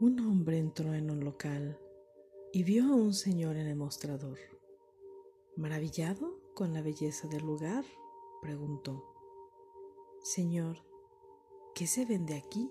Un 0.00 0.18
hombre 0.20 0.56
entró 0.56 0.94
en 0.94 1.10
un 1.10 1.22
local 1.22 1.78
y 2.54 2.62
vio 2.62 2.84
a 2.84 2.94
un 2.94 3.12
señor 3.12 3.56
en 3.56 3.66
el 3.66 3.76
mostrador. 3.76 4.38
Maravillado 5.56 6.40
con 6.54 6.72
la 6.72 6.80
belleza 6.80 7.28
del 7.28 7.42
lugar, 7.44 7.84
preguntó, 8.40 9.04
Señor, 10.22 10.78
¿qué 11.74 11.86
se 11.86 12.06
vende 12.06 12.34
aquí? 12.34 12.70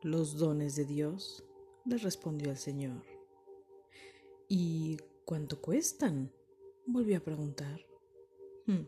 Los 0.00 0.36
dones 0.36 0.76
de 0.76 0.84
Dios, 0.84 1.44
le 1.84 1.98
respondió 1.98 2.52
el 2.52 2.56
Señor. 2.56 3.02
¿Y 4.46 4.98
cuánto 5.24 5.60
cuestan? 5.60 6.32
volvió 6.86 7.18
a 7.18 7.24
preguntar. 7.24 7.80
Hmm, 8.66 8.86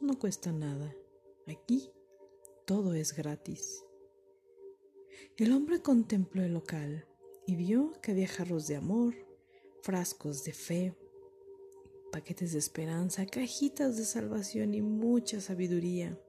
no 0.00 0.18
cuesta 0.18 0.50
nada. 0.50 0.96
Aquí 1.46 1.90
todo 2.64 2.94
es 2.94 3.14
gratis. 3.14 3.84
El 5.36 5.52
hombre 5.52 5.80
contempló 5.80 6.42
el 6.42 6.52
local 6.52 7.06
y 7.46 7.56
vio 7.56 7.92
que 8.00 8.12
había 8.12 8.28
jarros 8.28 8.66
de 8.66 8.76
amor, 8.76 9.14
frascos 9.82 10.44
de 10.44 10.52
fe, 10.52 10.94
paquetes 12.12 12.52
de 12.52 12.58
esperanza, 12.58 13.26
cajitas 13.26 13.96
de 13.96 14.04
salvación 14.04 14.74
y 14.74 14.82
mucha 14.82 15.40
sabiduría, 15.40 16.20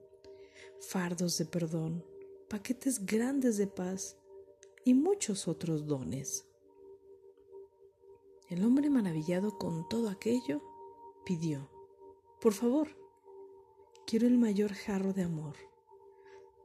fardos 0.80 1.38
de 1.38 1.44
perdón, 1.44 2.04
paquetes 2.48 3.04
grandes 3.04 3.56
de 3.56 3.66
paz 3.66 4.16
y 4.84 4.94
muchos 4.94 5.48
otros 5.48 5.86
dones. 5.86 6.46
El 8.48 8.64
hombre 8.64 8.90
maravillado 8.90 9.58
con 9.58 9.88
todo 9.88 10.08
aquello 10.08 10.62
pidió, 11.24 11.70
por 12.40 12.52
favor, 12.52 12.88
quiero 14.06 14.26
el 14.26 14.38
mayor 14.38 14.72
jarro 14.74 15.12
de 15.12 15.22
amor 15.22 15.56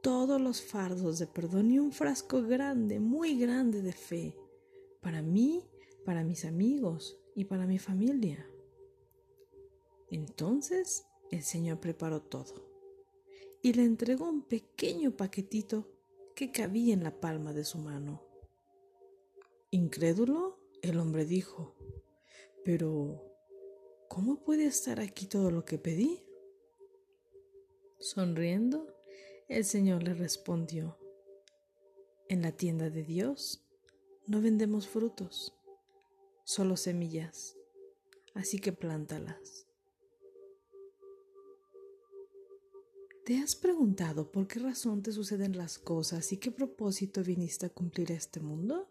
todos 0.02 0.40
los 0.40 0.62
fardos 0.62 1.18
de 1.18 1.26
perdón 1.26 1.70
y 1.70 1.78
un 1.78 1.92
frasco 1.92 2.42
grande, 2.42 3.00
muy 3.00 3.38
grande 3.38 3.82
de 3.82 3.92
fe, 3.92 4.36
para 5.00 5.22
mí, 5.22 5.64
para 6.04 6.24
mis 6.24 6.44
amigos 6.44 7.18
y 7.34 7.44
para 7.44 7.66
mi 7.66 7.78
familia. 7.78 8.46
Entonces 10.10 11.06
el 11.30 11.42
Señor 11.42 11.80
preparó 11.80 12.20
todo 12.22 12.70
y 13.62 13.72
le 13.72 13.84
entregó 13.84 14.28
un 14.28 14.42
pequeño 14.42 15.16
paquetito 15.16 15.86
que 16.34 16.50
cabía 16.50 16.94
en 16.94 17.04
la 17.04 17.20
palma 17.20 17.52
de 17.52 17.64
su 17.64 17.78
mano. 17.78 18.22
Incrédulo, 19.70 20.58
el 20.82 20.98
hombre 20.98 21.24
dijo, 21.24 21.76
pero 22.64 23.22
¿cómo 24.08 24.42
puede 24.42 24.64
estar 24.64 25.00
aquí 25.00 25.26
todo 25.26 25.50
lo 25.50 25.64
que 25.64 25.78
pedí? 25.78 26.24
Sonriendo, 27.98 28.99
el 29.50 29.64
Señor 29.64 30.04
le 30.04 30.14
respondió, 30.14 30.96
en 32.28 32.40
la 32.40 32.52
tienda 32.52 32.88
de 32.88 33.02
Dios 33.02 33.66
no 34.28 34.40
vendemos 34.40 34.86
frutos, 34.86 35.58
solo 36.44 36.76
semillas, 36.76 37.56
así 38.34 38.60
que 38.60 38.72
plántalas. 38.72 39.66
¿Te 43.24 43.38
has 43.38 43.56
preguntado 43.56 44.30
por 44.30 44.46
qué 44.46 44.60
razón 44.60 45.02
te 45.02 45.10
suceden 45.10 45.56
las 45.56 45.80
cosas 45.80 46.32
y 46.32 46.36
qué 46.36 46.52
propósito 46.52 47.24
viniste 47.24 47.66
a 47.66 47.70
cumplir 47.70 48.12
este 48.12 48.38
mundo? 48.38 48.88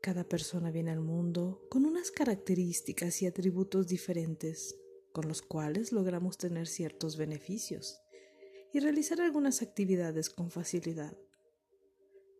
Cada 0.00 0.24
persona 0.24 0.72
viene 0.72 0.90
al 0.90 1.00
mundo 1.00 1.64
con 1.70 1.86
unas 1.86 2.10
características 2.10 3.22
y 3.22 3.26
atributos 3.26 3.86
diferentes, 3.86 4.76
con 5.12 5.28
los 5.28 5.42
cuales 5.42 5.92
logramos 5.92 6.38
tener 6.38 6.66
ciertos 6.66 7.16
beneficios 7.16 8.00
y 8.76 8.78
realizar 8.78 9.22
algunas 9.22 9.62
actividades 9.62 10.28
con 10.28 10.50
facilidad. 10.50 11.16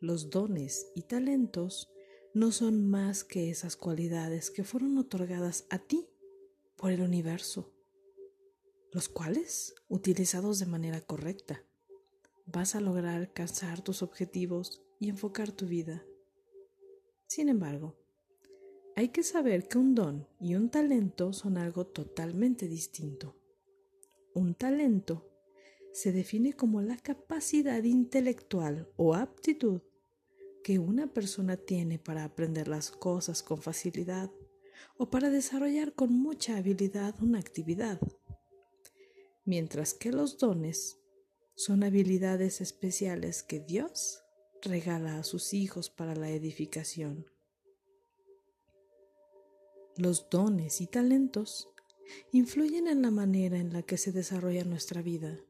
Los 0.03 0.29
dones 0.29 0.93
y 0.95 1.05
talentos 1.05 1.89
no 2.35 2.53
son 2.53 2.87
más 2.91 3.25
que 3.25 3.49
esas 3.49 3.75
cualidades 3.75 4.51
que 4.51 4.63
fueron 4.63 4.99
otorgadas 4.99 5.65
a 5.71 5.79
ti 5.79 6.11
por 6.77 6.93
el 6.93 7.01
universo, 7.01 7.73
los 8.93 9.09
cuales, 9.09 9.77
utilizados 9.89 10.59
de 10.59 10.67
manera 10.67 11.01
correcta, 11.01 11.65
vas 12.45 12.75
a 12.75 12.83
lograr 12.83 13.17
alcanzar 13.17 13.81
tus 13.81 14.03
objetivos 14.03 14.83
y 15.01 15.09
enfocar 15.09 15.53
tu 15.53 15.65
vida. 15.65 16.05
Sin 17.27 17.49
embargo, 17.49 17.97
hay 18.95 19.09
que 19.09 19.23
saber 19.23 19.69
que 19.69 19.79
un 19.79 19.95
don 19.95 20.29
y 20.39 20.55
un 20.55 20.69
talento 20.69 21.33
son 21.33 21.57
algo 21.57 21.87
totalmente 21.87 22.69
distinto. 22.69 23.35
Un 24.35 24.55
talento 24.55 25.33
se 25.97 26.13
define 26.13 26.53
como 26.53 26.83
la 26.83 26.99
capacidad 26.99 27.83
intelectual 27.83 28.87
o 28.97 29.15
aptitud 29.15 29.81
que 30.63 30.79
una 30.79 31.07
persona 31.07 31.57
tiene 31.57 31.99
para 31.99 32.25
aprender 32.25 32.69
las 32.69 32.91
cosas 32.91 33.43
con 33.43 33.63
facilidad 33.63 34.31
o 34.99 35.09
para 35.09 35.31
desarrollar 35.31 35.95
con 35.95 36.13
mucha 36.13 36.59
habilidad 36.59 37.15
una 37.23 37.39
actividad, 37.39 37.99
mientras 39.47 39.95
que 39.95 40.13
los 40.13 40.37
dones 40.37 40.99
son 41.55 41.83
habilidades 41.83 42.61
especiales 42.61 43.43
que 43.43 43.61
Dios 43.61 44.23
regala 44.61 45.19
a 45.19 45.25
sus 45.25 45.55
hijos 45.55 45.89
para 45.89 46.15
la 46.15 46.29
edificación. 46.29 47.25
Los 49.97 50.29
dones 50.29 50.83
y 50.83 50.89
talentos 50.89 51.71
influyen 52.33 52.87
en 52.87 53.01
la 53.01 53.11
manera 53.11 53.57
en 53.57 53.73
la 53.73 53.81
que 53.81 53.97
se 53.97 54.13
desarrolla 54.13 54.65
nuestra 54.65 55.01
vida 55.01 55.41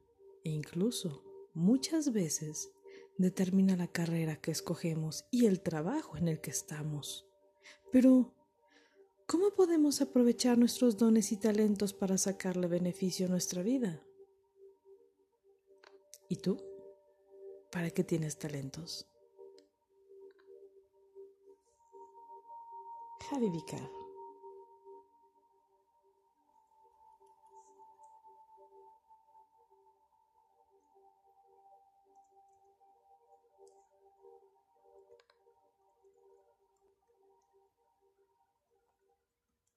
e 0.47 0.49
incluso 0.49 1.23
muchas 1.53 2.13
veces 2.13 2.71
determina 3.17 3.75
la 3.75 3.87
carrera 3.87 4.37
que 4.37 4.51
escogemos 4.51 5.25
y 5.29 5.45
el 5.45 5.61
trabajo 5.61 6.15
en 6.15 6.29
el 6.29 6.39
que 6.39 6.51
estamos. 6.51 7.27
Pero, 7.91 8.33
¿cómo 9.25 9.51
podemos 9.51 10.01
aprovechar 10.01 10.57
nuestros 10.57 10.97
dones 10.97 11.33
y 11.33 11.37
talentos 11.37 11.93
para 11.93 12.17
sacarle 12.17 12.67
beneficio 12.67 13.25
a 13.25 13.29
nuestra 13.29 13.61
vida? 13.61 14.01
¿Y 16.29 16.37
tú? 16.37 16.57
¿Para 17.69 17.89
qué 17.89 18.05
tienes 18.05 18.37
talentos? 18.37 19.05
Javi 23.29 23.49
Vicar 23.49 23.96